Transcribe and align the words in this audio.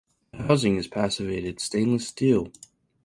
The 0.31 0.41
housing 0.45 0.77
is 0.77 0.87
passivated 0.87 1.59
stainless 1.59 2.07
steel. 2.07 2.51